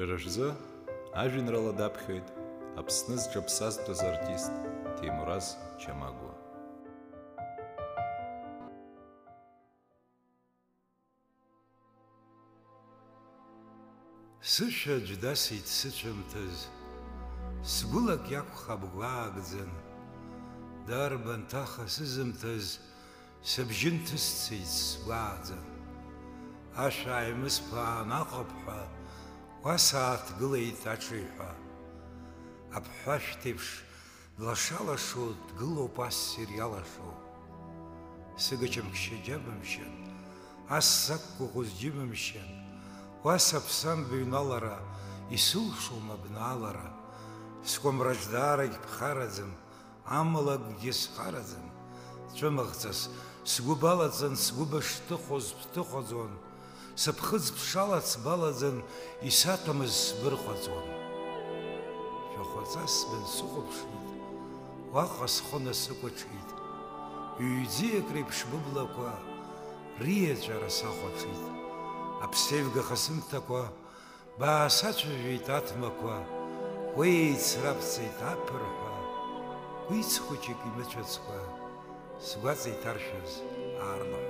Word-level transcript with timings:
Шәара 0.00 0.18
шәзы 0.22 0.48
ажәеинраала 1.22 1.72
даԥхьоит 1.78 2.26
Аԥсны 2.80 3.16
зҿаԥсазтәыз 3.22 4.00
артист 4.10 4.54
Ҭемураз 4.96 5.46
Чамагәа. 5.80 6.34
Сышәа 14.52 14.94
аӡә 14.98 15.16
дасит 15.22 15.66
сыцәамҭаз, 15.76 16.56
сгәылак 17.74 18.24
иакәхап 18.30 18.82
гәаагӡан, 18.94 19.72
дарбан 20.86 21.42
ҭаха 21.50 21.86
сызымҭаз, 21.94 22.66
сыбжьы 23.50 23.90
нҭысцеит 23.96 24.70
сгәааӡан. 24.86 25.64
Ашә 26.84 27.04
ааимысԥаан 27.16 28.10
аҟыԥҳәа, 28.20 28.80
уа 28.86 29.07
сааҭгылеит 29.76 30.82
аҽыҩҳәа. 30.92 31.50
Аԥҳәашәҭеиԥш 32.76 33.68
длаша-лашо 34.38 35.24
дгылоуп 35.48 35.96
ассир 36.08 36.48
иалашо. 36.54 37.10
Сыгачамкшьа 38.44 39.16
џьабымшьан, 39.26 39.94
ас 40.76 40.86
сақәгәыӷуаз 41.04 41.70
џьыбымшьан, 41.80 42.50
уа 43.24 43.36
саԥсам 43.46 44.00
быҩналара, 44.08 44.78
исылшом 45.36 46.06
абнаалара. 46.16 46.88
Скәамраҿ 47.70 48.22
даарагь 48.32 48.78
ԥхараӡам, 48.84 49.52
амала 50.18 50.54
акгьы 50.56 50.92
схараӡам. 51.00 51.66
Цәымӷҵас 52.36 53.00
сгәы 53.52 53.74
балаҵан, 53.82 54.34
сгәы 54.44 54.64
бышҭыхоз 54.70 55.46
бҭыхаӡон, 55.58 56.32
сыԥхыӡ 57.01 57.45
ԥшалац 57.55 58.09
балаӡан, 58.25 58.77
исатәамыз 59.29 59.93
сбырхәаӡон. 60.05 60.87
Шәахәаҵас 62.31 62.95
бын 63.09 63.25
сыхәаԥшит, 63.35 64.05
уаҟа 64.93 65.27
схы 65.35 65.59
насыкәаҽит. 65.65 66.49
Ҩ-ӡиак 67.39 68.07
реиԥш 68.15 68.39
быблақәа 68.51 69.11
риеҵәара 70.03 70.69
сахәаҽит. 70.77 71.43
Аԥсеивгаха 72.25 72.97
сымҭақәа 73.03 73.63
баасацәажәеит 74.39 75.47
аҭмақәа, 75.57 76.15
уеицраԥцеит 76.97 78.19
аԥырҳәа, 78.31 78.93
кәиц 79.85 80.11
хәыҷык 80.23 80.61
имыцәацкәа, 80.69 81.39
сгәаҵа 82.27 82.69
иҭаршәыз 82.73 83.31
аарлаҳәа. 83.85 84.26